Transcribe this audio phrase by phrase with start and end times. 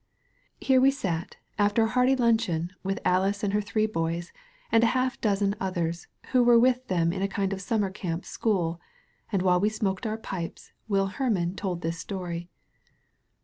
[0.59, 4.33] Here we sat, after a hearty luncheon with Alice and her three boys
[4.71, 8.25] and half a dozen others who were with them in a kind of summer camp
[8.25, 8.81] school;
[9.31, 10.71] and while we smoked our pipes.
[10.87, 12.49] Will Hermann told this story.